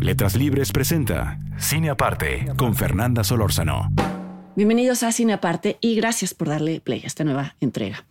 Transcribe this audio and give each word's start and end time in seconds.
Letras 0.00 0.36
Libres 0.36 0.70
presenta 0.70 1.40
Cine 1.58 1.90
Aparte 1.90 2.46
con 2.56 2.76
Fernanda 2.76 3.24
Solórzano. 3.24 3.90
Bienvenidos 4.54 5.02
a 5.02 5.10
Cine 5.10 5.32
Aparte 5.32 5.76
y 5.80 5.96
gracias 5.96 6.34
por 6.34 6.48
darle 6.48 6.80
play 6.80 7.02
a 7.02 7.08
esta 7.08 7.24
nueva 7.24 7.56
entrega. 7.60 8.06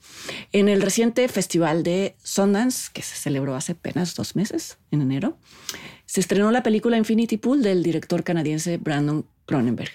En 0.51 0.67
el 0.67 0.81
reciente 0.81 1.27
festival 1.29 1.83
de 1.83 2.15
Sundance, 2.21 2.89
que 2.91 3.01
se 3.01 3.15
celebró 3.15 3.55
hace 3.55 3.71
apenas 3.71 4.15
dos 4.15 4.35
meses, 4.35 4.77
en 4.91 5.01
enero, 5.01 5.37
se 6.05 6.19
estrenó 6.19 6.51
la 6.51 6.61
película 6.61 6.97
Infinity 6.97 7.37
Pool 7.37 7.63
del 7.63 7.83
director 7.83 8.23
canadiense 8.23 8.77
Brandon 8.77 9.25
Cronenberg. 9.45 9.91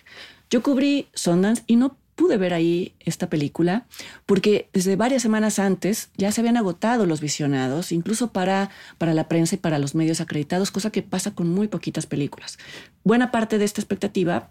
Yo 0.48 0.62
cubrí 0.62 1.08
Sundance 1.12 1.62
y 1.66 1.76
no 1.76 1.98
pude 2.22 2.36
ver 2.36 2.54
ahí 2.54 2.94
esta 3.00 3.28
película 3.28 3.84
porque 4.26 4.68
desde 4.72 4.94
varias 4.94 5.22
semanas 5.22 5.58
antes 5.58 6.10
ya 6.16 6.30
se 6.30 6.40
habían 6.40 6.56
agotado 6.56 7.04
los 7.04 7.20
visionados, 7.20 7.90
incluso 7.90 8.32
para, 8.32 8.70
para 8.96 9.12
la 9.12 9.26
prensa 9.26 9.56
y 9.56 9.58
para 9.58 9.80
los 9.80 9.96
medios 9.96 10.20
acreditados, 10.20 10.70
cosa 10.70 10.92
que 10.92 11.02
pasa 11.02 11.34
con 11.34 11.48
muy 11.48 11.66
poquitas 11.66 12.06
películas. 12.06 12.58
Buena 13.02 13.32
parte 13.32 13.58
de 13.58 13.64
esta 13.64 13.80
expectativa 13.80 14.50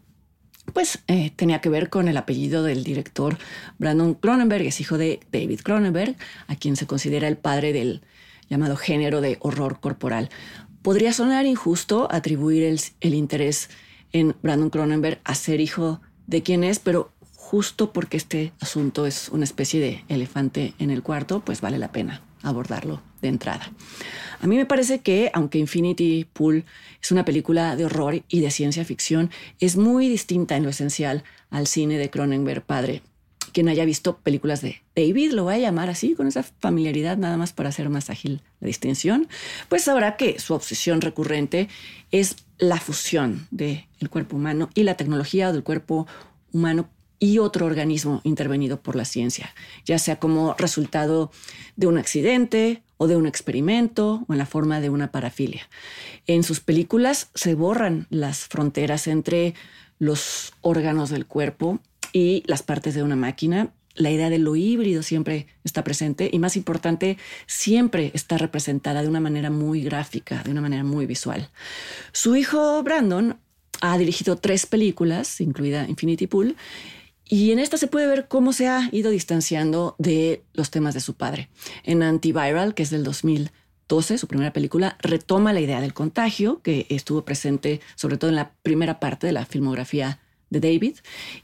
pues 0.73 0.99
eh, 1.07 1.31
tenía 1.33 1.61
que 1.61 1.69
ver 1.69 1.89
con 1.89 2.09
el 2.09 2.17
apellido 2.17 2.61
del 2.63 2.83
director 2.83 3.37
Brandon 3.79 4.15
Cronenberg, 4.15 4.65
es 4.65 4.81
hijo 4.81 4.97
de 4.97 5.21
David 5.31 5.61
Cronenberg, 5.63 6.17
a 6.47 6.57
quien 6.57 6.75
se 6.75 6.87
considera 6.87 7.29
el 7.29 7.37
padre 7.37 7.71
del 7.71 8.01
llamado 8.49 8.75
género 8.75 9.21
de 9.21 9.37
horror 9.39 9.79
corporal. 9.79 10.29
Podría 10.81 11.13
sonar 11.13 11.45
injusto 11.45 12.09
atribuir 12.11 12.63
el, 12.63 12.81
el 12.99 13.13
interés 13.13 13.69
en 14.11 14.35
Brandon 14.41 14.69
Cronenberg 14.69 15.21
a 15.23 15.35
ser 15.35 15.61
hijo 15.61 16.01
de 16.27 16.43
quien 16.43 16.65
es, 16.65 16.79
pero 16.79 17.13
justo 17.51 17.91
porque 17.91 18.15
este 18.15 18.53
asunto 18.61 19.05
es 19.05 19.27
una 19.27 19.43
especie 19.43 19.81
de 19.81 20.05
elefante 20.07 20.73
en 20.79 20.89
el 20.89 21.03
cuarto, 21.03 21.41
pues 21.41 21.59
vale 21.59 21.77
la 21.77 21.91
pena 21.91 22.21
abordarlo 22.43 23.01
de 23.21 23.27
entrada. 23.27 23.73
A 24.39 24.47
mí 24.47 24.55
me 24.55 24.65
parece 24.65 25.01
que, 25.01 25.29
aunque 25.33 25.57
Infinity 25.57 26.25
Pool 26.31 26.63
es 27.01 27.11
una 27.11 27.25
película 27.25 27.75
de 27.75 27.83
horror 27.83 28.23
y 28.29 28.39
de 28.39 28.51
ciencia 28.51 28.85
ficción, 28.85 29.31
es 29.59 29.75
muy 29.75 30.07
distinta 30.07 30.55
en 30.55 30.63
lo 30.63 30.69
esencial 30.69 31.25
al 31.49 31.67
cine 31.67 31.97
de 31.97 32.09
Cronenberg 32.09 32.63
padre. 32.63 33.01
Quien 33.51 33.67
haya 33.67 33.83
visto 33.83 34.19
películas 34.19 34.61
de 34.61 34.81
David, 34.95 35.33
lo 35.33 35.43
voy 35.43 35.55
a 35.55 35.59
llamar 35.59 35.89
así, 35.89 36.15
con 36.15 36.27
esa 36.27 36.43
familiaridad 36.43 37.17
nada 37.17 37.35
más 37.35 37.51
para 37.51 37.67
hacer 37.67 37.89
más 37.89 38.09
ágil 38.09 38.43
la 38.61 38.67
distinción, 38.67 39.27
pues 39.67 39.83
sabrá 39.83 40.15
que 40.15 40.39
su 40.39 40.53
obsesión 40.53 41.01
recurrente 41.01 41.67
es 42.11 42.37
la 42.59 42.77
fusión 42.77 43.45
del 43.51 43.83
cuerpo 44.09 44.37
humano 44.37 44.69
y 44.73 44.83
la 44.83 44.95
tecnología 44.95 45.51
del 45.51 45.63
cuerpo 45.63 46.07
humano 46.53 46.89
y 47.23 47.37
otro 47.37 47.67
organismo 47.67 48.19
intervenido 48.23 48.81
por 48.81 48.95
la 48.95 49.05
ciencia, 49.05 49.53
ya 49.85 49.99
sea 49.99 50.19
como 50.19 50.55
resultado 50.57 51.31
de 51.75 51.85
un 51.85 51.99
accidente 51.99 52.81
o 52.97 53.05
de 53.05 53.15
un 53.15 53.27
experimento 53.27 54.25
o 54.27 54.33
en 54.33 54.39
la 54.39 54.47
forma 54.47 54.81
de 54.81 54.89
una 54.89 55.11
parafilia. 55.11 55.69
En 56.25 56.43
sus 56.43 56.61
películas 56.61 57.29
se 57.35 57.53
borran 57.53 58.07
las 58.09 58.47
fronteras 58.47 59.05
entre 59.05 59.53
los 59.99 60.53
órganos 60.61 61.11
del 61.11 61.27
cuerpo 61.27 61.79
y 62.11 62.43
las 62.47 62.63
partes 62.63 62.95
de 62.95 63.03
una 63.03 63.15
máquina. 63.15 63.71
La 63.93 64.09
idea 64.09 64.31
de 64.31 64.39
lo 64.39 64.55
híbrido 64.55 65.03
siempre 65.03 65.45
está 65.63 65.83
presente 65.83 66.27
y 66.33 66.39
más 66.39 66.57
importante, 66.57 67.19
siempre 67.45 68.09
está 68.15 68.39
representada 68.39 69.03
de 69.03 69.07
una 69.07 69.19
manera 69.19 69.51
muy 69.51 69.83
gráfica, 69.83 70.41
de 70.41 70.49
una 70.49 70.61
manera 70.61 70.83
muy 70.83 71.05
visual. 71.05 71.49
Su 72.13 72.35
hijo 72.35 72.81
Brandon 72.81 73.37
ha 73.79 73.97
dirigido 73.99 74.37
tres 74.37 74.65
películas, 74.65 75.39
incluida 75.39 75.87
Infinity 75.87 76.25
Pool, 76.25 76.55
y 77.31 77.53
en 77.53 77.59
esta 77.59 77.77
se 77.77 77.87
puede 77.87 78.07
ver 78.07 78.27
cómo 78.27 78.51
se 78.51 78.67
ha 78.67 78.89
ido 78.91 79.09
distanciando 79.09 79.95
de 79.97 80.43
los 80.51 80.69
temas 80.69 80.93
de 80.93 80.99
su 80.99 81.13
padre. 81.13 81.47
En 81.85 82.03
Antiviral, 82.03 82.73
que 82.73 82.83
es 82.83 82.89
del 82.89 83.05
2012, 83.05 84.17
su 84.17 84.27
primera 84.27 84.51
película, 84.51 84.97
retoma 84.99 85.53
la 85.53 85.61
idea 85.61 85.79
del 85.79 85.93
contagio, 85.93 86.61
que 86.61 86.87
estuvo 86.89 87.23
presente 87.23 87.79
sobre 87.95 88.17
todo 88.17 88.31
en 88.31 88.35
la 88.35 88.51
primera 88.63 88.99
parte 88.99 89.27
de 89.27 89.33
la 89.33 89.45
filmografía 89.45 90.19
de 90.49 90.59
David. 90.59 90.97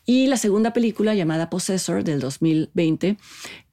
Y 0.05 0.27
la 0.27 0.35
segunda 0.35 0.73
película, 0.73 1.15
llamada 1.15 1.49
Possessor, 1.49 2.03
del 2.03 2.19
2020, 2.19 3.15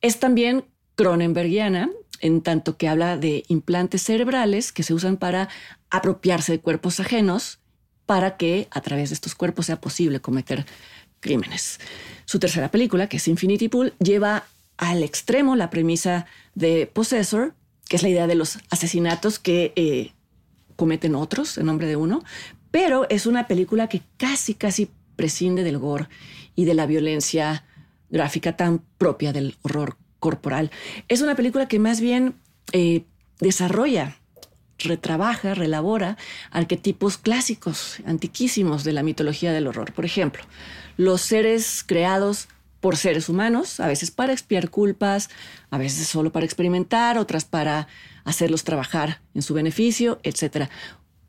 es 0.01 0.21
también 0.21 0.67
cronenbergiana, 0.95 1.91
en 2.21 2.43
tanto 2.43 2.77
que 2.77 2.87
habla 2.87 3.17
de 3.17 3.43
implantes 3.49 4.03
cerebrales 4.03 4.71
que 4.71 4.85
se 4.85 4.95
usan 4.95 5.17
para 5.17 5.49
apropiarse 5.91 6.53
de 6.53 6.61
cuerpos 6.61 7.01
ajenos 7.01 7.59
para 8.07 8.37
que 8.37 8.69
a 8.71 8.81
través 8.83 9.11
de 9.11 9.15
estos 9.15 9.35
cuerpos 9.35 9.67
sea 9.67 9.81
posible 9.81 10.21
cometer 10.21 10.67
crímenes. 11.25 11.81
Su 12.27 12.39
tercera 12.39 12.71
película, 12.71 13.09
que 13.09 13.17
es 13.17 13.27
Infinity 13.29 13.69
Pool, 13.69 13.95
lleva 13.99 14.45
al 14.77 15.03
extremo 15.03 15.57
la 15.57 15.71
premisa 15.71 16.27
de 16.55 16.87
Possessor, 16.87 17.55
que 17.89 17.97
es 17.97 18.03
la 18.03 18.11
idea 18.11 18.27
de 18.27 18.35
los 18.35 18.59
asesinatos 18.69 19.39
que 19.39 19.73
eh, 19.75 20.13
cometen 20.77 21.15
otros 21.15 21.57
en 21.57 21.65
nombre 21.65 21.87
de 21.87 21.97
uno, 21.97 22.23
pero 22.71 23.07
es 23.09 23.25
una 23.25 23.47
película 23.47 23.89
que 23.89 24.03
casi, 24.19 24.53
casi 24.53 24.91
prescinde 25.17 25.63
del 25.63 25.79
gore 25.79 26.09
y 26.55 26.67
de 26.67 26.75
la 26.75 26.85
violencia 26.85 27.65
gráfica 28.11 28.55
tan 28.55 28.83
propia 28.99 29.33
del 29.33 29.57
horror 29.63 29.97
corporal. 30.21 30.71
Es 31.09 31.23
una 31.23 31.35
película 31.35 31.69
que 31.69 31.79
más 31.79 32.03
bien 32.03 32.35
eh, 32.73 33.05
desarrolla 33.41 34.19
retrabaja, 34.79 35.55
relabora 35.55 36.17
arquetipos 36.51 37.17
clásicos, 37.17 38.01
antiquísimos 38.07 38.85
de 38.85 38.93
la 38.93 39.03
mitología 39.03 39.53
del 39.53 39.69
horror. 39.69 39.93
Por 39.93 40.05
ejemplo, 40.05 40.43
los 40.97 41.21
seres 41.21 41.85
creados 41.87 42.49
por 42.81 42.97
seres 42.97 43.29
humanos, 43.29 43.81
a 43.81 43.87
veces 43.87 44.11
para 44.11 44.33
expiar 44.33 44.69
culpas, 44.69 45.31
a 45.71 45.79
veces 45.79 46.07
solo 46.07 46.33
para 46.33 46.45
experimentar, 46.45 47.17
otras 47.17 47.45
para 47.45 47.89
hacerlos 48.25 48.65
trabajar 48.65 49.23
en 49.35 49.43
su 49.43 49.55
beneficio, 49.55 50.21
etc. 50.23 50.69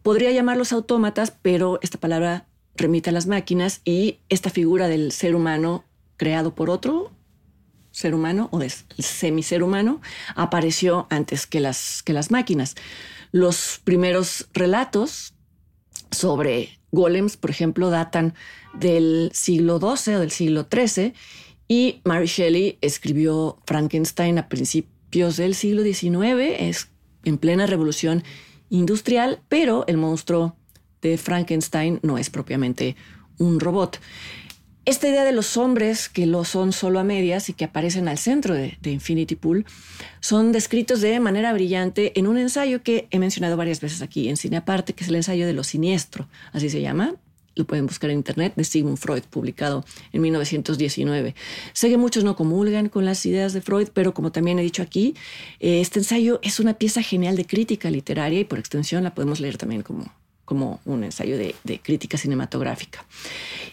Podría 0.01 0.31
llamarlos 0.31 0.73
autómatas, 0.73 1.31
pero 1.41 1.79
esta 1.81 1.97
palabra 1.97 2.45
remite 2.75 3.09
a 3.09 3.13
las 3.13 3.25
máquinas 3.25 3.81
y 3.85 4.19
esta 4.27 4.49
figura 4.49 4.87
del 4.87 5.11
ser 5.11 5.35
humano 5.35 5.85
creado 6.17 6.55
por 6.55 6.69
otro 6.69 7.11
ser 7.91 8.13
humano 8.13 8.49
o 8.51 8.59
de 8.59 8.69
semiser 8.69 9.63
humano 9.63 10.01
apareció 10.35 11.07
antes 11.09 11.47
que 11.47 11.61
las, 11.61 12.03
que 12.03 12.11
las 12.11 12.31
máquinas. 12.31 12.75
Los 13.31 13.79
primeros 13.83 14.49
relatos 14.53 15.33
sobre 16.11 16.77
golems, 16.95 17.37
por 17.37 17.51
ejemplo, 17.51 17.91
datan 17.91 18.33
del 18.73 19.29
siglo 19.33 19.79
XII 19.79 20.15
o 20.15 20.19
del 20.21 20.31
siglo 20.31 20.67
XIII 20.71 21.13
y 21.67 22.01
Mary 22.03 22.27
Shelley 22.27 22.77
escribió 22.81 23.57
Frankenstein 23.65 24.39
a 24.39 24.49
principios 24.49 25.37
del 25.37 25.55
siglo 25.55 25.83
XIX, 25.83 26.55
es 26.59 26.89
en 27.23 27.37
plena 27.37 27.65
revolución 27.65 28.23
industrial, 28.69 29.41
pero 29.49 29.85
el 29.87 29.97
monstruo 29.97 30.55
de 31.01 31.17
Frankenstein 31.17 31.99
no 32.03 32.17
es 32.17 32.29
propiamente 32.29 32.95
un 33.37 33.59
robot. 33.59 33.99
Esta 34.85 35.07
idea 35.07 35.23
de 35.23 35.31
los 35.31 35.57
hombres 35.57 36.09
que 36.09 36.27
lo 36.27 36.43
son 36.43 36.71
solo 36.71 36.99
a 36.99 37.03
medias 37.03 37.49
y 37.49 37.53
que 37.53 37.65
aparecen 37.65 38.07
al 38.07 38.19
centro 38.19 38.53
de, 38.53 38.77
Infinity 38.83 39.35
Pool 39.35 39.65
son 40.19 40.51
descritos 40.51 41.01
de 41.01 41.19
manera 41.19 41.51
brillante 41.53 42.17
en 42.19 42.27
un 42.27 42.37
ensayo 42.37 42.83
que 42.83 43.07
he 43.09 43.17
mencionado 43.17 43.57
varias 43.57 43.81
veces 43.81 44.03
aquí 44.03 44.29
en 44.29 44.37
Cine 44.37 44.57
Aparte, 44.57 44.93
que 44.93 45.03
es 45.03 45.09
el 45.09 45.15
ensayo 45.15 45.47
de 45.47 45.53
lo 45.53 45.63
siniestro, 45.63 46.27
así 46.53 46.69
se 46.69 46.81
llama. 46.81 47.15
Lo 47.55 47.65
pueden 47.65 47.87
buscar 47.87 48.11
en 48.11 48.17
internet, 48.17 48.53
de 48.55 48.63
Sigmund 48.63 48.97
Freud, 48.97 49.23
publicado 49.23 49.83
en 50.13 50.21
1919. 50.21 51.33
Sé 51.73 51.89
que 51.89 51.97
muchos 51.97 52.23
no 52.23 52.35
comulgan 52.35 52.87
con 52.89 53.05
las 53.05 53.25
ideas 53.25 53.53
de 53.53 53.61
Freud, 53.61 53.87
pero 53.91 54.13
como 54.13 54.31
también 54.31 54.59
he 54.59 54.61
dicho 54.61 54.83
aquí, 54.83 55.15
eh, 55.59 55.81
este 55.81 55.97
ensayo 55.97 56.39
es 56.43 56.59
una 56.59 56.75
pieza 56.75 57.01
genial 57.01 57.37
de 57.37 57.45
crítica 57.45 57.89
literaria 57.89 58.41
y 58.41 58.45
por 58.45 58.59
extensión 58.59 59.03
la 59.03 59.15
podemos 59.15 59.39
leer 59.39 59.57
también 59.57 59.81
como 59.81 60.11
como 60.45 60.79
un 60.85 61.03
ensayo 61.03 61.37
de, 61.37 61.55
crítica 61.83 62.17
cinematográfica. 62.17 63.03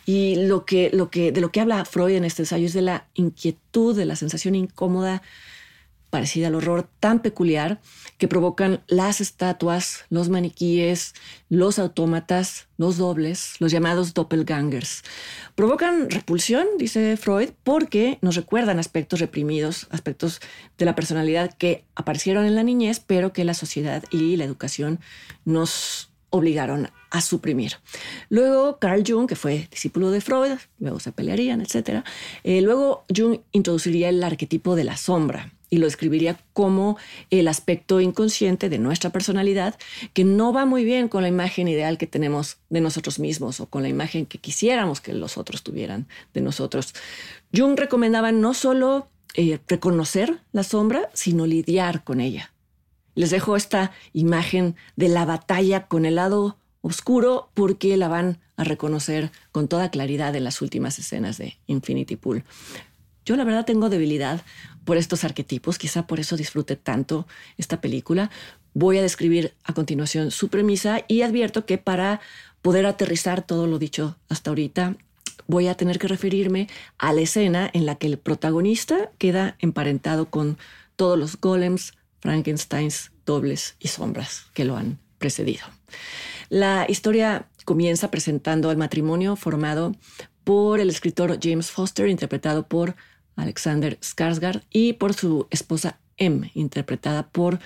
Y 0.05 0.47
lo 0.47 0.65
que, 0.65 0.91
de 0.91 1.41
lo 1.41 1.53
que 1.53 1.61
habla 1.61 1.85
Freud 1.85 2.17
en 2.17 2.25
este 2.25 2.43
ensayo 2.43 2.67
es 2.67 2.73
de 2.73 2.83
la 2.83 3.07
inquietud, 3.15 3.97
de 3.97 4.05
la 4.05 4.17
sensación 4.17 4.55
incómoda 4.55 5.23
parecida 6.13 6.49
al 6.49 6.57
horror 6.57 6.87
tan 7.01 7.23
peculiar 7.23 7.81
que 8.19 8.29
provocan 8.29 8.83
las 8.87 9.23
estatuas, 9.23 10.05
los 10.11 10.29
maniquíes, 10.29 11.15
los 11.49 11.79
autómatas, 11.79 12.69
los 12.77 12.99
dobles, 12.99 13.55
los 13.61 13.73
llamados 13.73 14.13
doppelgangers. 14.13 15.05
Provocan 15.55 16.11
repulsión, 16.11 16.67
dice 16.77 17.17
Freud, 17.17 17.53
porque 17.65 18.19
nos 18.21 18.37
recuerdan 18.37 18.79
aspectos 18.79 19.21
reprimidos, 19.21 19.87
aspectos 19.89 20.43
de 20.77 20.85
la 20.85 20.95
personalidad 20.95 21.55
que 21.55 21.87
aparecieron 21.95 22.45
en 22.45 22.57
la 22.57 22.63
niñez, 22.63 23.01
pero 23.01 23.33
que 23.33 23.47
la 23.47 23.55
sociedad 23.55 24.05
y 24.11 24.37
la 24.37 24.45
educación 24.45 25.01
nos 25.47 26.11
obligaron 26.29 26.91
a 27.13 27.21
suprimir. 27.21 27.75
Luego 28.31 28.79
Carl 28.79 29.05
Jung, 29.07 29.29
que 29.29 29.37
fue 29.37 29.69
discípulo 29.71 30.11
de 30.11 30.23
Freud, 30.23 30.59
luego 30.79 30.99
se 30.99 31.13
pelearían, 31.13 31.61
etc. 31.61 32.05
Eh, 32.43 32.63
luego 32.63 33.05
Jung 33.15 33.41
introduciría 33.53 34.09
el 34.09 34.25
arquetipo 34.25 34.75
de 34.75 34.85
la 34.85 34.97
sombra 34.97 35.53
y 35.69 35.77
lo 35.77 35.87
escribiría 35.87 36.39
como 36.55 36.97
el 37.31 37.49
aspecto 37.49 38.01
inconsciente 38.01 38.71
de 38.71 38.79
nuestra 38.79 39.11
personalidad 39.11 39.79
que 40.15 40.25
no 40.25 40.55
va 40.55 40.65
muy 40.65 40.85
bien 40.85 41.09
con 41.09 41.23
la 41.23 41.29
imagen 41.29 41.69
ideal 41.69 41.99
que 41.99 42.07
tenemos 42.07 42.57
de 42.71 42.81
nosotros 42.81 43.19
mismos 43.19 43.61
o 43.61 43.67
con 43.67 43.83
la 43.83 43.89
imagen 43.89 44.25
que 44.25 44.39
quisiéramos 44.39 45.03
que 45.03 45.13
los 45.13 45.37
otros 45.37 45.63
tuvieran 45.63 46.09
de 46.33 46.41
nosotros. 46.41 46.95
Jung 47.55 47.79
recomendaba 47.79 48.33
no 48.33 48.55
solo 48.55 49.09
eh, 49.35 49.59
reconocer 49.69 50.41
la 50.53 50.63
sombra, 50.63 51.11
sino 51.13 51.47
lidiar 51.47 52.05
con 52.05 52.21
ella. 52.21 52.53
Les 53.15 53.31
dejo 53.31 53.57
esta 53.57 53.93
imagen 54.15 54.77
de 54.97 55.09
la 55.09 55.27
batalla 55.27 55.87
con 55.87 56.07
el 56.07 56.15
lado 56.15 56.57
oscuro 56.83 57.51
porque 57.55 57.97
la 57.97 58.09
van 58.09 58.39
a 58.57 58.65
reconocer 58.65 59.31
con 59.51 59.69
toda 59.69 59.91
claridad 59.91 60.37
en 60.37 60.45
las 60.45 60.61
últimas 60.61 60.99
escenas 60.99 61.39
de 61.39 61.59
Infinity 61.67 62.17
Pool. 62.17 62.45
Yo 63.25 63.37
la 63.37 63.45
verdad 63.45 63.65
tengo 63.65 63.89
debilidad 63.89 64.43
por 64.85 64.97
estos 64.97 65.25
arquetipos, 65.25 65.79
quizá 65.79 66.07
por 66.07 66.21
eso 66.21 66.37
disfrute 66.37 66.77
tanto 66.77 67.27
esta 67.57 67.81
película. 67.81 68.31
Voy 68.75 68.99
a 68.99 69.03
describir 69.03 69.55
a 69.65 69.73
continuación 69.73 70.31
su 70.31 70.49
premisa 70.49 71.05
y 71.07 71.23
advierto 71.23 71.65
que 71.65 71.79
para 71.79 72.21
poder 72.63 72.85
aterrizar 72.87 73.43
todo 73.43 73.67
lo 73.67 73.79
dicho 73.79 74.17
hasta 74.29 74.51
ahorita, 74.51 74.97
voy 75.47 75.69
a 75.69 75.77
tener 75.77 75.99
que 75.99 76.09
referirme 76.09 76.69
a 76.99 77.13
la 77.13 77.21
escena 77.21 77.71
en 77.73 77.87
la 77.87 77.97
que 77.97 78.07
el 78.09 78.19
protagonista 78.19 79.11
queda 79.19 79.57
emparentado 79.61 80.31
con 80.31 80.59
todos 80.97 81.19
los 81.19 81.41
golems, 81.41 81.95
Frankensteins, 82.21 83.13
dobles 83.25 83.77
y 83.79 83.89
sombras 83.89 84.47
que 84.55 84.65
lo 84.65 84.77
han 84.77 84.99
precedido. 85.19 85.65
La 86.49 86.87
historia 86.89 87.49
comienza 87.65 88.11
presentando 88.11 88.71
al 88.71 88.77
matrimonio 88.77 89.37
formado 89.37 89.95
por 90.45 90.81
el 90.81 90.91
escritor 90.91 91.39
James 91.41 91.71
Foster, 91.71 92.09
interpretado 92.09 92.67
por 92.67 92.97
Alexander 93.37 93.99
Skarsgård, 94.01 94.63
y 94.71 94.95
por 94.95 95.15
su 95.15 95.47
esposa 95.51 95.99
M, 96.17 96.51
interpretada 96.55 97.29
por 97.29 97.59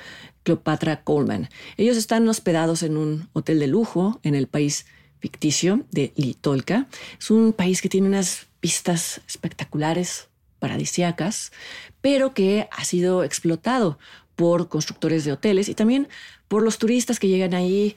Cleopatra 0.43 1.03
Coleman. 1.03 1.49
Ellos 1.77 1.97
están 1.97 2.29
hospedados 2.29 2.83
en 2.83 2.97
un 2.97 3.29
hotel 3.33 3.59
de 3.59 3.67
lujo 3.67 4.21
en 4.23 4.35
el 4.35 4.47
país 4.47 4.87
ficticio 5.19 5.85
de 5.91 6.13
Litolka. 6.17 6.87
Es 7.19 7.31
un 7.31 7.53
país 7.53 7.83
que 7.83 7.89
tiene 7.89 8.07
unas 8.07 8.47
vistas 8.63 9.21
espectaculares, 9.27 10.29
paradisiacas, 10.59 11.53
pero 12.01 12.35
que 12.35 12.69
ha 12.71 12.85
sido 12.85 13.25
explotado 13.25 13.99
por 14.37 14.69
constructores 14.69 15.25
de 15.25 15.33
hoteles 15.33 15.69
y 15.69 15.75
también 15.75 16.09
por 16.49 16.63
los 16.63 16.79
turistas 16.79 17.19
que 17.19 17.29
llegan 17.29 17.55
ahí, 17.55 17.97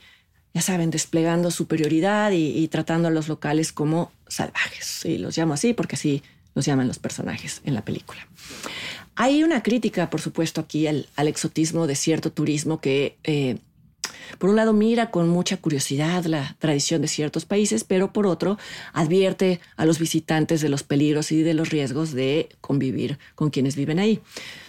ya 0.54 0.62
saben, 0.62 0.90
desplegando 0.90 1.52
superioridad 1.52 2.32
y, 2.32 2.68
tratando 2.70 3.08
a 3.08 3.12
los 3.12 3.28
locales 3.28 3.72
como 3.72 4.12
salvajes. 4.28 5.06
Y 5.06 5.18
los 5.18 5.38
llamo 5.38 5.54
así 5.54 5.74
porque 5.74 5.96
así 5.96 6.24
los 6.56 6.66
llaman 6.66 6.88
los 6.88 7.00
personajes 7.00 7.62
en 7.66 7.76
la 7.76 7.86
película. 7.86 8.28
Hay 9.16 9.44
una 9.44 9.62
crítica, 9.62 10.10
por 10.10 10.22
supuesto, 10.22 10.62
aquí 10.62 10.88
al, 10.88 11.08
exotismo 11.18 11.88
de 11.88 11.96
cierto 11.96 12.32
turismo 12.32 12.82
que, 12.82 13.18
eh, 13.24 13.58
por 14.40 14.50
un 14.50 14.56
lado, 14.56 14.74
mira 14.74 15.12
con 15.12 15.30
mucha 15.30 15.58
curiosidad 15.58 16.26
la 16.26 16.56
tradición 16.58 17.02
de 17.02 17.08
ciertos 17.08 17.46
países, 17.46 17.84
pero 17.84 18.12
por 18.12 18.26
otro, 18.26 18.58
advierte 18.94 19.60
a 19.76 19.86
los 19.86 20.00
visitantes 20.00 20.62
de 20.62 20.70
los 20.70 20.84
peligros 20.84 21.32
y 21.32 21.44
de 21.44 21.54
los 21.54 21.70
riesgos 21.70 22.14
de 22.14 22.50
convivir 22.60 23.20
con 23.36 23.52
quienes 23.52 23.76
viven 23.76 24.00
ahí. 24.00 24.20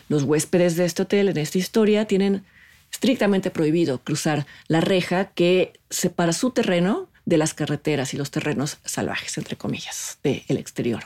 Los 0.08 0.24
huéspedes 0.24 0.76
de 0.76 0.84
este 0.84 1.02
hotel 1.02 1.28
en 1.28 1.38
esta 1.38 1.58
historia 1.58 2.06
tienen 2.06 2.44
estrictamente 2.90 3.50
prohibido 3.50 4.02
cruzar 4.02 4.46
la 4.68 4.80
reja 4.80 5.26
que 5.26 5.72
separa 5.90 6.32
su 6.32 6.50
terreno 6.50 7.08
de 7.24 7.38
las 7.38 7.54
carreteras 7.54 8.14
y 8.14 8.16
los 8.16 8.30
terrenos 8.30 8.78
salvajes, 8.84 9.38
entre 9.38 9.56
comillas, 9.56 10.18
del 10.22 10.56
exterior. 10.56 11.04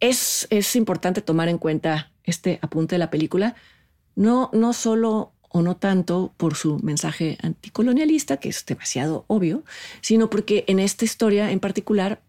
Es, 0.00 0.46
es 0.50 0.76
importante 0.76 1.20
tomar 1.20 1.48
en 1.48 1.58
cuenta 1.58 2.10
este 2.24 2.58
apunte 2.62 2.94
de 2.94 2.98
la 2.98 3.10
película, 3.10 3.54
no, 4.14 4.50
no 4.52 4.72
solo 4.72 5.32
o 5.48 5.62
no 5.62 5.76
tanto 5.76 6.34
por 6.36 6.54
su 6.54 6.78
mensaje 6.80 7.38
anticolonialista, 7.42 8.38
que 8.38 8.48
es 8.48 8.64
demasiado 8.66 9.24
obvio, 9.28 9.64
sino 10.00 10.28
porque 10.28 10.64
en 10.66 10.78
esta 10.78 11.04
historia 11.04 11.50
en 11.50 11.60
particular 11.60 12.20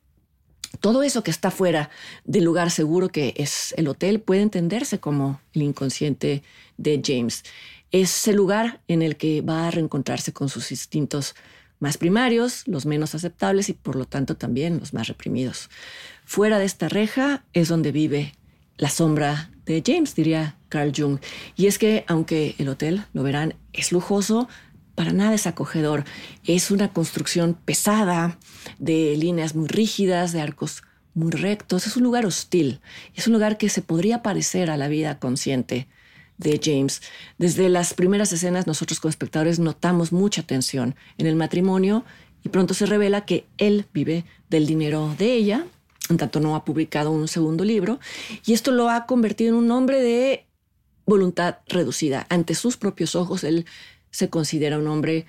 todo 0.80 1.04
eso 1.04 1.24
que 1.24 1.32
está 1.32 1.52
fuera 1.52 1.90
del 2.26 2.44
lugar 2.44 2.72
seguro 2.72 3.10
que 3.10 3.34
es 3.38 3.74
el 3.78 3.88
hotel 3.88 4.20
puede 4.20 4.42
entenderse 4.42 5.00
como 5.00 5.42
el 5.54 5.64
inconsciente 5.64 6.44
de 6.78 7.02
James. 7.04 7.44
Es 7.92 8.28
el 8.28 8.36
lugar 8.36 8.82
en 8.88 9.02
el 9.02 9.18
que 9.18 9.42
va 9.42 9.68
a 9.68 9.72
reencontrarse 9.72 10.34
con 10.34 10.50
sus 10.50 10.72
instintos 10.72 11.36
más 11.80 11.98
primarios, 11.98 12.64
los 12.68 12.86
menos 12.86 13.16
aceptables 13.16 13.70
y 13.70 13.74
por 13.74 13.96
lo 13.96 14.06
tanto 14.06 14.36
también 14.36 14.80
los 14.80 14.94
más 14.94 15.08
reprimidos. 15.08 15.70
Fuera 16.26 16.60
de 16.60 16.66
esta 16.66 16.90
reja 16.90 17.44
es 17.54 17.70
donde 17.70 17.92
vive 17.92 18.34
la 18.78 18.90
sombra 18.90 19.52
de 19.66 19.84
James, 19.86 20.16
diría 20.16 20.58
Carl 20.70 20.92
Jung. 20.96 21.20
Y 21.56 21.68
es 21.68 21.78
que 21.78 22.04
aunque 22.08 22.56
el 22.58 22.70
hotel, 22.70 23.06
lo 23.14 23.24
verán, 23.24 23.56
es 23.74 23.92
lujoso, 23.92 24.48
para 24.96 25.14
nada 25.14 25.36
es 25.36 25.46
acogedor. 25.46 26.06
Es 26.46 26.72
una 26.72 26.92
construcción 26.92 27.54
pesada, 27.54 28.40
de 28.80 29.16
líneas 29.18 29.56
muy 29.56 29.68
rígidas, 29.68 30.32
de 30.32 30.42
arcos 30.42 30.82
muy 31.14 31.32
rectos. 31.32 31.86
Es 31.86 31.98
un 31.98 32.04
lugar 32.04 32.26
hostil. 32.26 32.82
Es 33.14 33.28
un 33.28 33.34
lugar 33.34 33.58
que 33.58 33.70
se 33.70 33.82
podría 33.82 34.24
parecer 34.24 34.72
a 34.72 34.78
la 34.78 34.88
vida 34.88 35.20
consciente 35.20 35.88
de 36.38 36.60
James. 36.64 37.02
Desde 37.38 37.70
las 37.70 37.94
primeras 37.94 38.32
escenas 38.32 38.68
nosotros 38.68 39.00
como 39.00 39.10
espectadores 39.10 39.60
notamos 39.60 40.12
mucha 40.12 40.44
tensión 40.44 40.96
en 41.18 41.28
el 41.28 41.36
matrimonio 41.36 42.04
y 42.44 42.50
pronto 42.50 42.74
se 42.74 42.86
revela 42.86 43.26
que 43.26 43.46
él 43.58 43.86
vive 43.94 44.26
del 44.50 44.66
dinero 44.66 45.14
de 45.18 45.34
ella, 45.34 45.66
en 46.10 46.18
tanto 46.18 46.40
no 46.40 46.56
ha 46.56 46.64
publicado 46.64 47.12
un 47.12 47.28
segundo 47.28 47.66
libro, 47.66 48.00
y 48.46 48.54
esto 48.54 48.72
lo 48.72 48.90
ha 48.90 49.06
convertido 49.06 49.50
en 49.50 49.56
un 49.56 49.72
hombre 49.72 50.02
de 50.02 50.46
voluntad 51.06 51.58
reducida. 51.68 52.26
Ante 52.30 52.56
sus 52.56 52.78
propios 52.78 53.16
ojos, 53.16 53.44
él 53.44 53.66
se 54.12 54.30
considera 54.30 54.78
un 54.78 54.88
hombre 54.88 55.26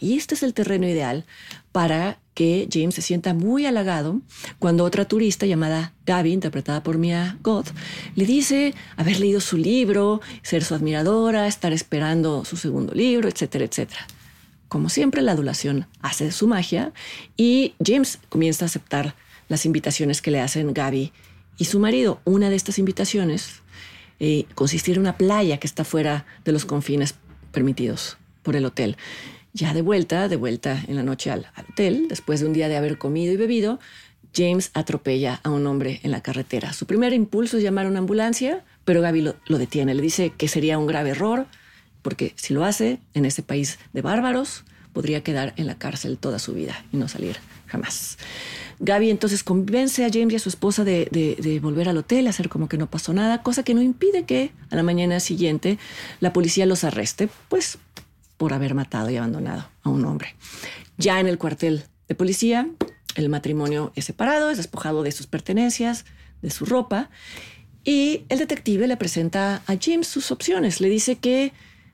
Y 0.00 0.16
este 0.16 0.34
es 0.34 0.42
el 0.42 0.54
terreno 0.54 0.86
ideal 0.86 1.24
para 1.72 2.18
que 2.34 2.68
James 2.70 2.94
se 2.94 3.02
sienta 3.02 3.34
muy 3.34 3.66
halagado 3.66 4.20
cuando 4.58 4.84
otra 4.84 5.06
turista 5.06 5.46
llamada 5.46 5.92
Gaby, 6.06 6.32
interpretada 6.32 6.82
por 6.82 6.98
Mia 6.98 7.38
Goth, 7.42 7.70
le 8.14 8.26
dice 8.26 8.74
haber 8.96 9.20
leído 9.20 9.40
su 9.40 9.56
libro, 9.56 10.20
ser 10.42 10.64
su 10.64 10.74
admiradora, 10.74 11.46
estar 11.46 11.72
esperando 11.72 12.44
su 12.44 12.56
segundo 12.56 12.94
libro, 12.94 13.28
etcétera, 13.28 13.64
etcétera. 13.64 14.06
Como 14.68 14.88
siempre, 14.88 15.20
la 15.20 15.32
adulación 15.32 15.86
hace 16.00 16.30
su 16.32 16.46
magia 16.46 16.92
y 17.36 17.74
James 17.84 18.18
comienza 18.28 18.64
a 18.64 18.66
aceptar 18.66 19.14
las 19.48 19.66
invitaciones 19.66 20.22
que 20.22 20.30
le 20.30 20.40
hacen 20.40 20.72
Gaby 20.72 21.12
y 21.58 21.64
su 21.66 21.78
marido. 21.78 22.20
Una 22.24 22.48
de 22.48 22.56
estas 22.56 22.78
invitaciones 22.78 23.60
eh, 24.20 24.46
consiste 24.54 24.92
en 24.92 25.00
una 25.00 25.18
playa 25.18 25.58
que 25.58 25.66
está 25.66 25.84
fuera 25.84 26.24
de 26.44 26.52
los 26.52 26.64
confines 26.64 27.14
permitidos 27.50 28.16
por 28.42 28.56
el 28.56 28.64
hotel. 28.64 28.96
Ya 29.52 29.74
de 29.74 29.82
vuelta, 29.82 30.28
de 30.28 30.36
vuelta 30.36 30.82
en 30.88 30.96
la 30.96 31.02
noche 31.02 31.30
al, 31.30 31.46
hotel, 31.70 32.06
después 32.08 32.40
de 32.40 32.46
un 32.46 32.52
día 32.52 32.68
de 32.68 32.76
haber 32.76 32.98
comido 32.98 33.32
y 33.32 33.36
bebido, 33.36 33.78
James 34.34 34.70
atropella 34.72 35.40
a 35.42 35.50
un 35.50 35.66
hombre 35.66 36.00
en 36.02 36.10
la 36.10 36.22
carretera. 36.22 36.72
Su 36.72 36.86
primer 36.86 37.12
impulso 37.12 37.58
es 37.58 37.62
llamar 37.62 37.86
a 37.86 37.90
una 37.90 37.98
ambulancia, 37.98 38.64
pero 38.84 39.02
Gaby 39.02 39.20
lo, 39.20 39.34
lo, 39.46 39.58
detiene. 39.58 39.94
Le 39.94 40.02
dice 40.02 40.32
que 40.36 40.48
sería 40.48 40.78
un 40.78 40.86
grave 40.86 41.10
error, 41.10 41.46
porque 42.00 42.32
si 42.36 42.54
lo 42.54 42.64
hace 42.64 42.98
en 43.12 43.26
ese 43.26 43.42
país 43.42 43.78
de 43.92 44.00
bárbaros, 44.00 44.64
podría 44.92 45.22
quedar 45.22 45.52
en 45.56 45.66
la 45.66 45.78
cárcel 45.78 46.18
toda 46.18 46.38
su 46.38 46.54
vida 46.54 46.84
y 46.92 46.96
no 46.96 47.08
salir 47.08 47.36
jamás. 47.66 48.18
Gaby 48.80 49.10
entonces 49.10 49.44
convence 49.44 50.04
a 50.04 50.10
James 50.12 50.32
y 50.32 50.36
a 50.36 50.38
su 50.38 50.48
esposa 50.48 50.84
de, 50.84 51.60
volver 51.62 51.88
al 51.88 51.96
hotel, 51.96 52.26
hacer 52.26 52.48
como 52.48 52.68
que 52.68 52.76
no 52.76 52.90
pasó 52.90 53.12
nada, 53.12 53.42
cosa 53.42 53.62
que 53.62 53.74
no 53.74 53.80
impide 53.80 54.24
que 54.24 54.50
a 54.70 54.76
la 54.76 54.82
mañana 54.82 55.20
siguiente 55.20 55.78
la 56.20 56.32
policía 56.32 56.66
los 56.66 56.84
arreste, 56.84 57.28
pues 57.48 57.78
por 58.42 58.54
haber 58.54 58.74
matado 58.74 59.08
y 59.08 59.16
abandonado 59.16 59.68
a 59.84 59.88
un 59.88 60.04
hombre. 60.04 60.34
Ya 60.98 61.20
en 61.20 61.28
el 61.28 61.38
cuartel 61.38 61.84
de 62.08 62.16
policía, 62.16 62.68
el 63.14 63.28
matrimonio 63.28 63.92
es 63.94 64.06
separado, 64.06 64.50
es 64.50 64.56
despojado 64.56 65.04
de 65.04 65.12
sus 65.12 65.28
pertenencias, 65.28 66.06
de 66.42 66.50
su 66.50 66.64
ropa, 66.64 67.08
y 67.84 68.24
el 68.30 68.40
detective 68.40 68.88
le 68.88 68.96
presenta 68.96 69.62
a 69.68 69.76
James 69.80 70.08
sus 70.08 70.32
opciones. 70.32 70.80
Le 70.80 70.88
dice 70.88 71.18
que, 71.18 71.52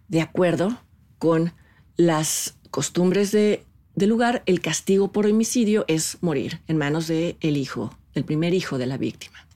de 0.08 0.22
acuerdo 0.22 0.80
con 1.18 1.52
las 1.98 2.54
costumbres 2.70 3.30
de 3.30 3.62
del 3.94 4.08
lugar, 4.08 4.42
el 4.46 4.62
castigo 4.62 5.12
por 5.12 5.26
homicidio 5.26 5.84
es 5.86 6.16
morir 6.22 6.62
en 6.66 6.78
manos 6.78 7.08
del 7.08 7.36
el 7.42 7.58
hijo, 7.58 7.94
el 8.14 8.24
primer 8.24 8.54
hijo 8.54 8.78
de 8.78 8.86
la 8.86 8.96
víctima. 8.96 9.46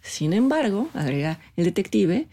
Sin 0.00 0.32
embargo, 0.32 0.90
agrega 0.94 1.40
el 1.56 1.64
detective, 1.64 2.28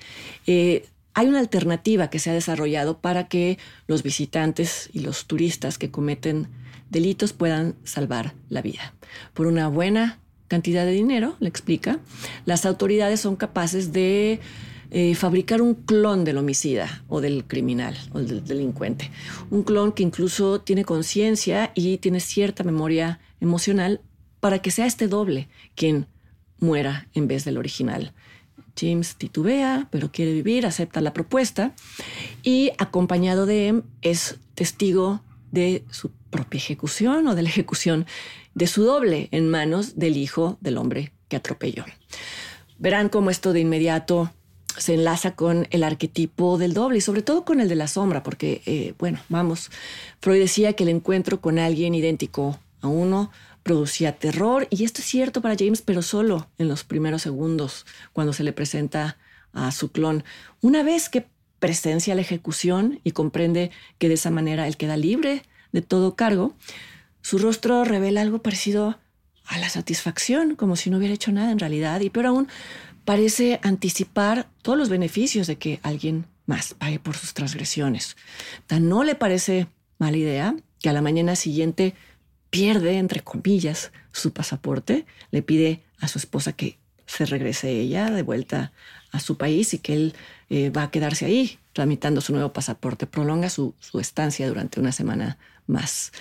eh, 0.46 0.86
hay 1.14 1.28
una 1.28 1.40
alternativa 1.40 2.10
que 2.10 2.20
se 2.20 2.30
ha 2.30 2.34
desarrollado 2.34 3.00
para 3.00 3.28
que 3.28 3.58
los 3.88 4.04
visitantes 4.04 4.90
y 4.94 5.00
los 5.00 5.26
turistas 5.26 5.78
que 5.78 5.92
cometen 5.92 6.48
delitos 6.90 7.34
puedan 7.34 7.76
salvar 7.84 8.34
la 8.50 8.62
vida. 8.62 8.94
Por 9.34 9.48
una 9.48 9.68
buena 9.68 10.20
cantidad 10.48 10.86
de 10.86 10.92
dinero, 10.92 11.36
le 11.40 11.50
explica, 11.50 12.00
las 12.46 12.66
autoridades 12.66 13.20
son 13.20 13.36
capaces 13.36 13.92
de 13.94 14.40
eh, 14.92 15.16
fabricar 15.16 15.62
un 15.62 15.74
clon 15.74 16.24
del 16.24 16.38
homicida 16.38 17.04
o 17.08 17.22
del 17.22 17.46
criminal 17.46 17.98
o 18.12 18.20
del 18.20 18.44
delincuente. 18.44 19.10
Un 19.50 19.64
clon 19.64 19.92
que 19.92 20.04
incluso 20.04 20.62
tiene 20.62 20.86
conciencia 20.86 21.72
y 21.74 21.98
tiene 21.98 22.20
cierta 22.20 22.64
memoria 22.64 23.20
emocional 23.40 24.02
para 24.40 24.62
que 24.62 24.70
sea 24.70 24.86
este 24.86 25.08
doble 25.08 25.48
quien 25.74 26.06
muera 26.60 27.08
en 27.14 27.28
vez 27.28 27.46
del 27.46 27.58
original. 27.58 28.14
James 28.80 29.16
titubea, 29.16 29.88
pero 29.92 30.12
quiere 30.12 30.34
vivir, 30.34 30.66
acepta 30.66 31.02
la 31.02 31.14
propuesta 31.14 31.74
y 32.42 32.72
acompañado 32.78 33.46
de 33.46 33.68
Em 33.68 33.82
es 34.02 34.38
testigo 34.56 35.22
de 35.52 35.84
su 35.92 36.12
propia 36.30 36.58
ejecución 36.58 37.28
o 37.28 37.36
de 37.36 37.44
la 37.44 37.50
ejecución 37.50 38.06
de 38.56 38.68
su 38.68 38.84
doble 38.84 39.30
en 39.32 39.50
manos 39.50 39.98
del 39.98 40.18
hijo 40.18 40.58
del 40.62 40.78
hombre 40.78 41.14
que 41.28 41.36
atropelló. 41.36 41.86
Verán 42.80 43.10
cómo 43.10 43.30
esto 43.30 43.54
de 43.54 43.60
inmediato 43.60 44.32
se 44.78 44.96
enlaza 44.96 45.36
con 45.36 45.68
el 45.70 45.84
arquetipo 45.84 46.58
del 46.58 46.74
doble 46.74 46.98
y 46.98 47.02
sobre 47.02 47.22
todo 47.22 47.46
con 47.46 47.60
el 47.60 47.70
de 47.70 47.76
la 47.76 47.88
sombra, 47.88 48.24
porque, 48.24 48.62
eh, 48.66 48.94
bueno, 48.98 49.20
vamos, 49.30 49.70
Freud 50.20 50.40
decía 50.40 50.74
que 50.74 50.84
el 50.84 50.90
encuentro 50.90 51.42
con 51.42 51.60
alguien 51.60 51.94
idéntico 51.94 52.60
a 52.82 52.88
uno 52.88 53.32
producía 53.64 54.18
terror 54.18 54.68
y 54.70 54.84
esto 54.84 55.02
es 55.02 55.08
cierto 55.08 55.42
para 55.42 55.56
James, 55.58 55.82
pero 55.82 56.02
solo 56.02 56.50
en 56.58 56.68
los 56.68 56.84
primeros 56.84 57.22
segundos 57.22 57.86
cuando 58.12 58.34
se 58.34 58.44
le 58.44 58.54
presenta 58.54 59.18
a 59.54 59.72
su 59.72 59.92
clon. 59.92 60.24
Una 60.62 60.84
vez 60.84 61.10
que 61.10 61.28
presencia 61.60 62.14
la 62.14 62.22
ejecución 62.22 63.00
y 63.04 63.12
comprende 63.12 63.72
que 63.98 64.10
de 64.10 64.16
esa 64.16 64.30
manera 64.30 64.68
él 64.68 64.76
queda 64.76 64.98
libre 64.98 65.44
de 65.72 65.82
todo 65.82 66.16
cargo, 66.16 66.56
su 67.22 67.38
rostro 67.38 67.86
revela 67.86 68.22
algo 68.22 68.42
parecido 68.42 69.00
a 69.46 69.58
la 69.60 69.70
satisfacción, 69.70 70.56
como 70.56 70.76
si 70.76 70.90
no 70.90 70.98
hubiera 70.98 71.14
hecho 71.14 71.32
nada 71.32 71.52
en 71.52 71.60
realidad, 71.60 72.02
y 72.02 72.10
peor 72.10 72.28
aún, 72.28 72.48
parece 73.06 73.60
anticipar 73.64 74.50
todos 74.62 74.78
los 74.78 74.90
beneficios 74.90 75.48
de 75.48 75.58
que 75.58 75.80
alguien 75.84 76.26
más 76.46 76.74
pague 76.74 77.00
por 77.00 77.16
sus 77.16 77.34
transgresiones. 77.34 78.18
Tan 78.68 78.90
no 78.90 79.04
le 79.04 79.16
parece 79.16 79.68
mala 79.98 80.18
idea 80.18 80.56
que 80.80 80.90
a 80.90 80.94
la 80.94 81.02
mañana 81.02 81.36
siguiente 81.36 81.96
pierde, 82.54 83.00
entre 83.00 83.22
comillas, 83.22 83.92
su 84.12 84.32
pasaporte, 84.32 85.08
le 85.32 85.42
pide 85.42 85.82
a 86.00 86.08
su 86.08 86.20
esposa 86.20 86.54
que 86.54 86.78
se 87.08 87.26
regrese 87.26 87.72
ella 87.72 88.12
de 88.12 88.22
vuelta 88.22 88.72
a 89.12 89.20
su 89.20 89.38
país 89.38 89.74
y 89.74 89.80
que 89.80 89.94
él 89.96 90.14
eh, 90.52 90.70
va 90.70 90.84
a 90.84 90.92
quedarse 90.92 91.26
ahí 91.26 91.58
tramitando 91.74 92.22
su 92.22 92.32
nuevo 92.32 92.54
pasaporte, 92.54 93.08
prolonga 93.08 93.50
su, 93.50 93.74
su 93.80 94.00
estancia 94.00 94.48
durante 94.48 94.80
una 94.80 94.92
semana 94.92 95.40
más. 95.66 96.12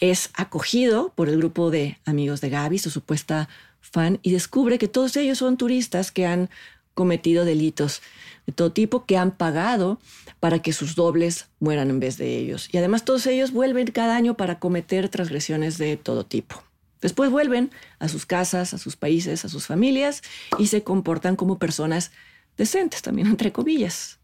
Es 0.00 0.30
acogido 0.34 1.12
por 1.14 1.28
el 1.28 1.36
grupo 1.36 1.70
de 1.70 1.98
amigos 2.04 2.40
de 2.40 2.50
Gaby, 2.50 2.78
su 2.80 2.90
supuesta 2.90 3.48
fan, 3.80 4.18
y 4.22 4.32
descubre 4.32 4.78
que 4.78 4.88
todos 4.88 5.16
ellos 5.16 5.38
son 5.38 5.56
turistas 5.56 6.10
que 6.10 6.26
han 6.26 6.50
cometido 6.96 7.44
delitos 7.44 8.02
de 8.46 8.52
todo 8.52 8.72
tipo, 8.72 9.04
que 9.04 9.18
han 9.18 9.30
pagado 9.30 10.00
para 10.40 10.60
que 10.60 10.72
sus 10.72 10.96
dobles 10.96 11.46
mueran 11.60 11.90
en 11.90 12.00
vez 12.00 12.16
de 12.16 12.38
ellos. 12.38 12.68
Y 12.72 12.78
además 12.78 13.04
todos 13.04 13.26
ellos 13.26 13.52
vuelven 13.52 13.86
cada 13.88 14.16
año 14.16 14.36
para 14.36 14.58
cometer 14.58 15.08
transgresiones 15.08 15.78
de 15.78 15.96
todo 15.96 16.24
tipo. 16.24 16.64
Después 17.02 17.30
vuelven 17.30 17.70
a 17.98 18.08
sus 18.08 18.24
casas, 18.24 18.72
a 18.72 18.78
sus 18.78 18.96
países, 18.96 19.44
a 19.44 19.48
sus 19.48 19.66
familias 19.66 20.22
y 20.58 20.68
se 20.68 20.82
comportan 20.82 21.36
como 21.36 21.58
personas 21.58 22.12
decentes, 22.56 23.02
también 23.02 23.28
entre 23.28 23.52
comillas. 23.52 24.18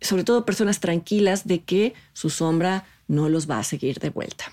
Sobre 0.00 0.22
todo 0.22 0.44
personas 0.44 0.78
tranquilas 0.80 1.46
de 1.46 1.62
que 1.62 1.94
su 2.12 2.28
sombra 2.28 2.84
no 3.08 3.30
los 3.30 3.48
va 3.48 3.58
a 3.58 3.64
seguir 3.64 3.98
de 3.98 4.10
vuelta. 4.10 4.52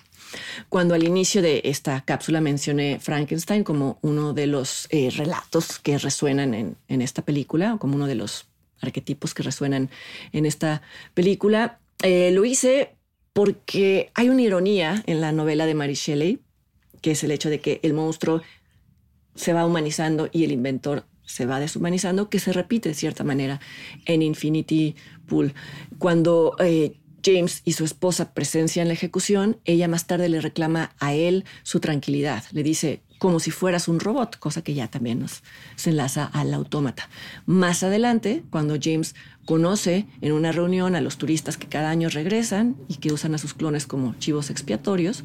Cuando 0.69 0.95
al 0.95 1.03
inicio 1.03 1.41
de 1.41 1.61
esta 1.65 2.01
cápsula 2.01 2.41
mencioné 2.41 2.99
Frankenstein 2.99 3.63
como 3.63 3.97
uno 4.01 4.33
de 4.33 4.47
los 4.47 4.87
eh, 4.89 5.09
relatos 5.15 5.79
que 5.79 5.97
resuenan 5.97 6.77
en, 6.87 7.01
esta 7.01 7.21
película, 7.21 7.77
como 7.79 7.95
uno 7.95 8.07
de 8.07 8.15
los 8.15 8.45
arquetipos 8.81 9.33
que 9.33 9.43
resuenan 9.43 9.89
en 10.31 10.45
esta 10.45 10.81
película, 11.13 11.79
eh, 12.01 12.31
lo 12.31 12.45
hice 12.45 12.95
porque 13.33 14.11
hay 14.13 14.29
una 14.29 14.41
ironía 14.41 15.03
en 15.07 15.21
la 15.21 15.31
novela 15.31 15.65
de 15.65 15.73
Mary 15.73 15.95
Shelley, 15.95 16.39
que 17.01 17.11
es 17.11 17.23
el 17.23 17.31
hecho 17.31 17.49
de 17.49 17.59
que 17.59 17.79
el 17.83 17.93
monstruo 17.93 18.41
se 19.35 19.53
va 19.53 19.65
humanizando 19.65 20.29
y 20.31 20.43
el 20.43 20.51
inventor 20.51 21.05
se 21.25 21.45
va 21.45 21.59
deshumanizando, 21.59 22.29
que 22.29 22.39
se 22.39 22.53
repite 22.53 22.89
de 22.89 22.95
cierta 22.95 23.23
manera 23.23 23.59
en 24.05 24.21
Infinity 24.21 24.95
Pool. 25.25 25.53
Cuando 25.97 26.55
eh, 26.59 26.97
James 27.23 27.61
y 27.63 27.73
su 27.73 27.85
esposa 27.85 28.33
presencian 28.33 28.87
la 28.87 28.93
ejecución, 28.93 29.57
ella 29.65 29.87
más 29.87 30.07
tarde 30.07 30.29
le 30.29 30.41
reclama 30.41 30.93
a 30.99 31.13
él 31.13 31.45
su 31.63 31.79
tranquilidad. 31.79 32.43
Le 32.51 32.63
dice, 32.63 33.01
como 33.17 33.39
si 33.39 33.51
fueras 33.51 33.87
un 33.87 33.99
robot, 33.99 34.37
cosa 34.37 34.63
que 34.63 34.73
ya 34.73 34.89
también 34.89 35.19
nos 35.19 35.43
enlaza 35.85 36.25
al 36.25 36.53
autómata. 36.53 37.09
Más 37.45 37.83
adelante, 37.83 38.43
cuando 38.49 38.77
James 38.81 39.15
conoce 39.45 40.05
en 40.21 40.33
una 40.33 40.51
reunión 40.51 40.95
a 40.95 41.01
los 41.01 41.17
turistas 41.17 41.55
que 41.57 41.67
cada 41.67 41.89
año 41.89 42.09
regresan 42.09 42.75
y 42.89 42.95
que 42.95 43.13
usan 43.13 43.33
a 43.33 43.37
sus 43.37 43.53
clones 43.53 43.87
como 43.87 44.13
chivos 44.19 44.49
expiatorios, 44.49 45.23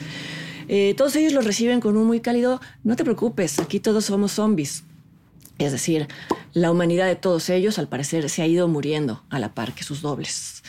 eh, 0.69 0.95
todos 0.97 1.17
ellos 1.17 1.33
los 1.33 1.45
reciben 1.45 1.81
con 1.81 1.97
un 1.97 2.07
muy 2.07 2.21
cálido, 2.21 2.61
no 2.85 2.95
te 2.95 3.05
preocupes, 3.05 3.59
aquí 3.59 3.81
todos 3.81 4.05
somos 4.05 4.33
zombies. 4.33 4.85
Es 5.59 5.73
decir, 5.73 6.07
la 6.53 6.71
humanidad 6.71 7.07
de 7.07 7.17
todos 7.17 7.51
ellos 7.51 7.81
al 7.81 7.89
parecer 7.89 8.31
se 8.31 8.43
ha 8.43 8.47
ido 8.47 8.69
muriendo 8.69 9.25
a 9.29 9.41
la 9.41 9.55
par 9.55 9.75
que 9.75 9.83
sus 9.83 10.03
dobles 10.03 10.63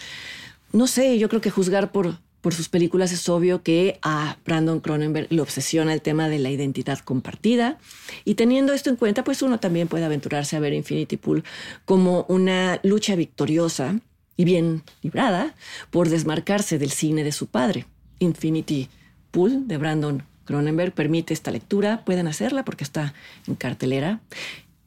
no 0.72 0.88
sé, 0.88 1.18
yo 1.18 1.30
creo 1.30 1.42
que 1.42 1.50
juzgar 1.50 1.92
por, 1.92 2.18
sus 2.52 2.70
películas 2.70 3.12
es 3.12 3.28
obvio 3.30 3.64
que 3.64 4.00
a 4.02 4.38
Brandon 4.46 4.80
Cronenberg 4.80 5.28
le 5.32 5.42
obsesiona 5.42 5.94
el 5.94 6.02
tema 6.02 6.30
de 6.30 6.40
la 6.40 6.50
identidad 6.50 7.00
compartida 7.00 7.78
y 8.26 8.36
teniendo 8.36 8.74
esto 8.74 8.90
en 8.90 8.96
cuenta, 8.96 9.24
pues 9.24 9.42
uno 9.42 9.60
también 9.60 9.88
puede 9.88 10.06
aventurarse 10.06 10.56
a 10.56 10.60
ver 10.60 10.74
Infinity 10.74 11.18
Pool 11.18 11.44
como 11.86 12.26
una 12.30 12.80
lucha 12.84 13.16
victoriosa 13.16 14.00
y 14.38 14.46
bien 14.46 14.84
librada 15.02 15.54
por 15.90 16.10
desmarcarse 16.10 16.80
del 16.80 16.92
cine 16.92 17.24
de 17.24 17.32
su 17.32 17.48
padre. 17.48 17.86
Infinity 18.20 18.90
Pool 19.32 19.68
de 19.68 19.78
Brandon 19.78 20.24
Cronenberg 20.46 20.94
permite 20.94 21.34
esta 21.34 21.52
lectura, 21.52 22.04
pueden 22.06 22.28
hacerla 22.28 22.64
porque 22.64 22.84
está 22.84 23.14
en 23.48 23.56
cartelera. 23.56 24.22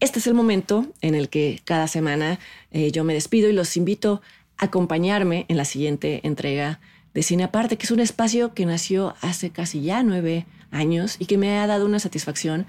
Este 0.01 0.19
es 0.19 0.27
el 0.27 0.35
momento 0.35 0.87
en 1.01 1.15
el 1.15 1.29
que 1.29 1.61
cada 1.65 1.87
semana 1.87 2.41
eh, 2.73 2.91
yo 2.91 3.05
me 3.05 3.15
despido 3.15 3.49
y 3.49 3.53
los 3.53 3.77
invito 3.77 4.21
acompañarme 4.59 5.47
en 5.49 5.57
la 5.57 5.65
siguiente 5.65 6.21
entrega 6.25 6.81
de 7.15 7.23
Cine 7.23 7.45
Aparte, 7.45 7.77
que 7.77 7.85
es 7.85 7.91
un 7.91 8.01
espacio 8.01 8.55
que 8.55 8.67
nació 8.67 9.15
hace 9.21 9.51
casi 9.51 9.83
ya 9.83 10.03
nueve 10.03 10.47
años 10.71 11.17
y 11.19 11.27
que 11.27 11.39
me 11.39 11.59
ha 11.59 11.67
dado 11.67 11.85
una 11.85 11.99
satisfacción 11.99 12.67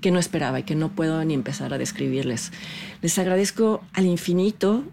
que 0.00 0.10
no 0.10 0.18
esperaba 0.18 0.60
y 0.60 0.62
que 0.64 0.74
no 0.74 0.90
puedo 0.90 1.24
ni 1.24 1.34
empezar 1.34 1.72
a 1.72 1.78
describirles. 1.78 2.52
Les 3.00 3.18
agradezco 3.18 3.82
al 3.92 4.06
infinito 4.06 4.84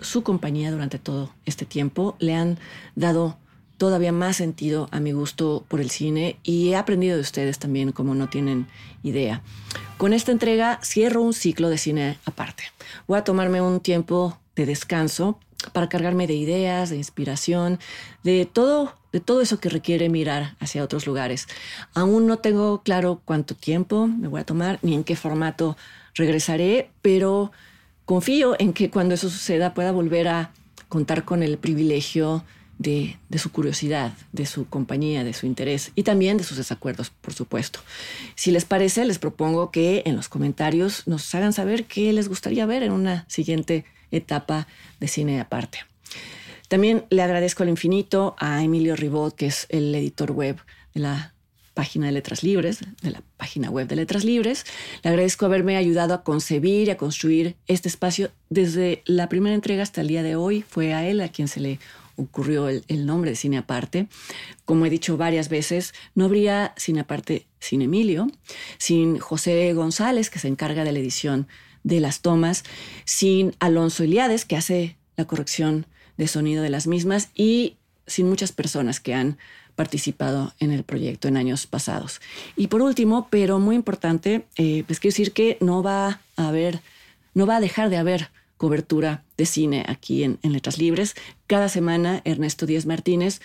su 0.00 0.22
compañía 0.22 0.70
durante 0.70 0.98
todo 0.98 1.34
este 1.46 1.64
tiempo. 1.64 2.16
Le 2.18 2.34
han 2.34 2.58
dado 2.94 3.36
todavía 3.76 4.12
más 4.12 4.36
sentido 4.36 4.88
a 4.92 5.00
mi 5.00 5.12
gusto 5.12 5.64
por 5.68 5.80
el 5.80 5.90
cine 5.90 6.36
y 6.44 6.68
he 6.68 6.76
aprendido 6.76 7.16
de 7.16 7.22
ustedes 7.22 7.58
también 7.58 7.92
como 7.92 8.14
no 8.14 8.28
tienen 8.28 8.68
idea. 9.02 9.42
Con 9.98 10.12
esta 10.12 10.30
entrega 10.32 10.78
cierro 10.84 11.22
un 11.22 11.32
ciclo 11.32 11.68
de 11.68 11.78
cine 11.78 12.18
aparte. 12.24 12.64
Voy 13.08 13.18
a 13.18 13.24
tomarme 13.24 13.60
un 13.60 13.80
tiempo 13.80 14.38
de 14.56 14.66
descanso 14.66 15.38
para 15.72 15.88
cargarme 15.88 16.26
de 16.26 16.34
ideas, 16.34 16.90
de 16.90 16.96
inspiración, 16.96 17.78
de 18.24 18.46
todo, 18.46 18.96
de 19.12 19.20
todo 19.20 19.40
eso 19.40 19.60
que 19.60 19.68
requiere 19.68 20.08
mirar 20.08 20.56
hacia 20.58 20.82
otros 20.82 21.06
lugares. 21.06 21.46
Aún 21.94 22.26
no 22.26 22.38
tengo 22.38 22.82
claro 22.82 23.20
cuánto 23.24 23.54
tiempo 23.54 24.06
me 24.06 24.28
voy 24.28 24.40
a 24.40 24.46
tomar 24.46 24.78
ni 24.82 24.94
en 24.94 25.04
qué 25.04 25.14
formato 25.14 25.76
regresaré, 26.14 26.90
pero 27.00 27.52
confío 28.04 28.56
en 28.58 28.72
que 28.72 28.90
cuando 28.90 29.14
eso 29.14 29.30
suceda 29.30 29.74
pueda 29.74 29.92
volver 29.92 30.28
a 30.28 30.50
contar 30.88 31.24
con 31.24 31.42
el 31.42 31.58
privilegio 31.58 32.44
de, 32.78 33.16
de, 33.28 33.38
su 33.38 33.52
curiosidad, 33.52 34.12
de 34.32 34.44
su 34.44 34.66
compañía, 34.66 35.22
de 35.22 35.34
su 35.34 35.46
interés 35.46 35.92
y 35.94 36.02
también 36.02 36.36
de 36.36 36.44
sus 36.44 36.56
desacuerdos, 36.56 37.10
por 37.10 37.32
supuesto. 37.32 37.78
Si 38.34 38.50
les 38.50 38.64
parece, 38.64 39.04
les 39.04 39.20
propongo 39.20 39.70
que 39.70 40.02
en 40.04 40.16
los 40.16 40.28
comentarios 40.28 41.06
nos 41.06 41.32
hagan 41.34 41.52
saber 41.52 41.84
qué 41.84 42.12
les 42.12 42.28
gustaría 42.28 42.66
ver 42.66 42.82
en 42.82 42.92
una 42.92 43.24
siguiente 43.28 43.84
etapa 44.12 44.68
de 45.00 45.08
cine 45.08 45.40
aparte. 45.40 45.80
También 46.68 47.04
le 47.10 47.22
agradezco 47.22 47.62
al 47.62 47.68
infinito 47.68 48.34
a 48.38 48.62
Emilio 48.62 48.96
Ribot, 48.96 49.34
que 49.34 49.46
es 49.46 49.66
el 49.68 49.94
editor 49.94 50.32
web 50.32 50.56
de 50.94 51.00
la 51.00 51.34
página 51.74 52.06
de 52.06 52.12
Letras 52.12 52.42
Libres, 52.42 52.80
de 53.02 53.10
la 53.10 53.22
página 53.36 53.70
web 53.70 53.88
de 53.88 53.96
Letras 53.96 54.24
Libres. 54.24 54.64
Le 55.02 55.10
agradezco 55.10 55.46
haberme 55.46 55.76
ayudado 55.76 56.14
a 56.14 56.22
concebir 56.22 56.88
y 56.88 56.90
a 56.90 56.96
construir 56.96 57.56
este 57.66 57.88
espacio 57.88 58.30
desde 58.50 59.02
la 59.04 59.28
primera 59.28 59.54
entrega 59.54 59.82
hasta 59.82 60.00
el 60.00 60.08
día 60.08 60.22
de 60.22 60.36
hoy. 60.36 60.62
Fue 60.62 60.94
a 60.94 61.06
él 61.06 61.20
a 61.20 61.28
quien 61.28 61.48
se 61.48 61.60
le 61.60 61.78
ocurrió 62.16 62.68
el, 62.68 62.84
el 62.88 63.06
nombre 63.06 63.30
de 63.30 63.36
Cine 63.36 63.58
Aparte. 63.58 64.08
Como 64.64 64.86
he 64.86 64.90
dicho 64.90 65.16
varias 65.16 65.48
veces, 65.48 65.94
no 66.14 66.26
habría 66.26 66.74
Cine 66.76 67.00
Aparte 67.00 67.46
sin 67.58 67.82
Emilio, 67.82 68.30
sin 68.78 69.18
José 69.18 69.72
González, 69.72 70.30
que 70.30 70.38
se 70.38 70.48
encarga 70.48 70.84
de 70.84 70.92
la 70.92 70.98
edición 70.98 71.48
de 71.84 72.00
las 72.00 72.20
tomas, 72.20 72.64
sin 73.04 73.54
Alonso 73.58 74.04
Eliades, 74.04 74.44
que 74.44 74.56
hace 74.56 74.96
la 75.16 75.24
corrección 75.26 75.86
de 76.16 76.28
sonido 76.28 76.62
de 76.62 76.70
las 76.70 76.86
mismas, 76.86 77.30
y 77.34 77.76
sin 78.06 78.28
muchas 78.28 78.52
personas 78.52 79.00
que 79.00 79.14
han 79.14 79.38
participado 79.74 80.52
en 80.58 80.70
el 80.70 80.84
proyecto 80.84 81.28
en 81.28 81.36
años 81.36 81.66
pasados. 81.66 82.20
Y 82.56 82.66
por 82.66 82.82
último, 82.82 83.28
pero 83.30 83.58
muy 83.58 83.76
importante, 83.76 84.44
pues 84.56 85.00
quiero 85.00 85.12
decir 85.12 85.32
que 85.32 85.56
no 85.60 85.82
va 85.82 86.20
a 86.36 86.48
haber, 86.48 86.80
no 87.34 87.46
va 87.46 87.56
a 87.56 87.60
dejar 87.60 87.88
de 87.88 87.96
haber 87.96 88.30
cobertura 88.58 89.24
de 89.36 89.46
cine 89.46 89.84
aquí 89.88 90.24
en, 90.24 90.38
en 90.42 90.52
Letras 90.52 90.78
Libres. 90.78 91.16
Cada 91.46 91.68
semana 91.68 92.20
Ernesto 92.24 92.66
Díaz 92.66 92.86
Martínez 92.86 93.40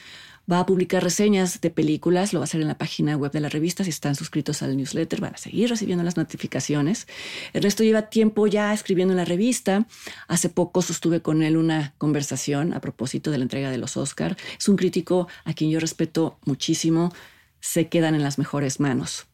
va 0.51 0.59
a 0.59 0.65
publicar 0.65 1.03
reseñas 1.03 1.59
de 1.59 1.69
películas, 1.69 2.31
lo 2.31 2.39
va 2.39 2.43
a 2.43 2.45
hacer 2.45 2.61
en 2.61 2.67
la 2.67 2.77
página 2.77 3.17
web 3.17 3.31
de 3.31 3.41
la 3.41 3.49
revista, 3.49 3.83
si 3.83 3.89
están 3.89 4.15
suscritos 4.15 4.61
al 4.61 4.77
newsletter 4.77 5.19
van 5.19 5.35
a 5.35 5.37
seguir 5.37 5.69
recibiendo 5.69 6.03
las 6.03 6.15
notificaciones. 6.15 7.07
Ernesto 7.53 7.83
lleva 7.83 8.03
tiempo 8.03 8.47
ya 8.47 8.73
escribiendo 8.73 9.13
en 9.13 9.17
la 9.17 9.25
revista, 9.25 9.85
hace 10.27 10.49
poco 10.49 10.81
sostuve 10.81 11.21
con 11.21 11.43
él 11.43 11.57
una 11.57 11.93
conversación 11.97 12.73
a 12.73 12.79
propósito 12.79 13.31
de 13.31 13.39
la 13.39 13.43
entrega 13.43 13.69
de 13.69 13.77
los 13.77 13.97
Oscar. 13.97 14.37
Es 14.57 14.69
un 14.69 14.77
crítico 14.77 15.27
a 15.43 15.53
quien 15.53 15.69
yo 15.69 15.79
respeto 15.79 16.37
muchísimo, 16.45 17.13
se 17.59 17.87
quedan 17.87 18.15
en 18.15 18.23
las 18.23 18.37
mejores 18.37 18.79
manos. 18.79 19.25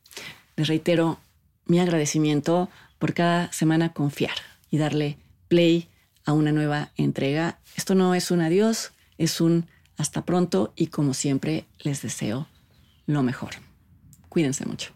Les 0.55 0.67
reitero 0.67 1.20
mi 1.65 1.79
agradecimiento 1.79 2.70
por 2.98 3.13
cada 3.13 3.51
semana 3.51 3.93
confiar 3.93 4.36
y 4.72 4.77
darle 4.77 5.17
play 5.48 5.89
a 6.25 6.34
una 6.34 6.51
nueva 6.51 6.91
entrega. 6.96 7.60
Esto 7.75 7.96
no 7.96 8.15
es 8.15 8.32
un 8.32 8.41
adiós, 8.41 8.91
es 9.17 9.41
un 9.41 9.67
hasta 9.98 10.26
pronto 10.26 10.74
y 10.76 10.88
como 10.88 11.14
siempre 11.14 11.66
les 11.80 12.02
deseo 12.02 12.48
lo 13.06 13.24
mejor. 13.24 13.52
Cuídense 14.30 14.66
mucho. 14.66 14.94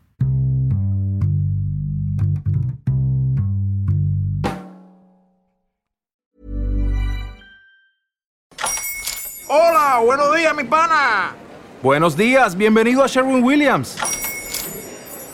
Hola, 9.50 10.02
buenos 10.04 10.36
días, 10.36 10.56
mi 10.56 10.64
pana. 10.66 11.34
Buenos 11.82 12.18
días, 12.18 12.56
bienvenido 12.58 13.04
a 13.04 13.08
Sherwin 13.08 13.44
Williams. 13.44 13.98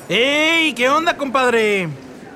¡Ey! 0.07 0.73
¿Qué 0.73 0.89
onda, 0.89 1.17
compadre? 1.17 1.89